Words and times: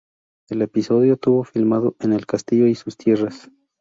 El 0.49 0.63
episodio 0.63 1.13
estuvo 1.13 1.43
filmado 1.43 1.95
en 1.99 2.11
el 2.11 2.25
castillo 2.25 2.65
y 2.65 2.73
sus 2.73 2.97
tierras. 2.97 3.51